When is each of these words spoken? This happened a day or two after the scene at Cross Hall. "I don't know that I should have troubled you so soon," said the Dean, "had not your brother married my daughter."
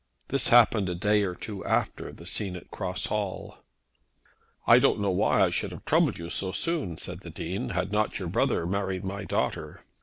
This 0.29 0.47
happened 0.47 0.89
a 0.89 0.95
day 0.95 1.21
or 1.21 1.35
two 1.35 1.63
after 1.63 2.11
the 2.11 2.25
scene 2.25 2.55
at 2.55 2.71
Cross 2.71 3.05
Hall. 3.05 3.59
"I 4.65 4.79
don't 4.79 4.99
know 4.99 5.15
that 5.17 5.25
I 5.41 5.49
should 5.51 5.69
have 5.71 5.85
troubled 5.85 6.17
you 6.17 6.31
so 6.31 6.51
soon," 6.53 6.97
said 6.97 7.19
the 7.19 7.29
Dean, 7.29 7.69
"had 7.69 7.91
not 7.91 8.17
your 8.17 8.27
brother 8.27 8.65
married 8.65 9.03
my 9.03 9.25
daughter." 9.25 9.85